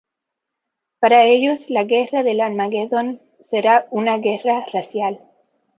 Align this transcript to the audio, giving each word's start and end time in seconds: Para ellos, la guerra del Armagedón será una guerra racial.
Para 0.99 1.25
ellos, 1.25 1.69
la 1.69 1.83
guerra 1.83 2.23
del 2.23 2.41
Armagedón 2.41 3.21
será 3.39 3.85
una 3.91 4.17
guerra 4.17 4.65
racial. 4.73 5.19